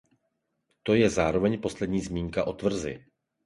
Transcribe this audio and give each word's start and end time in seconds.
To 0.83 0.93
je 0.93 1.09
zároveň 1.09 1.61
poslední 1.61 2.01
zmínka 2.01 2.47
o 2.47 2.53
tvrzi. 2.53 3.05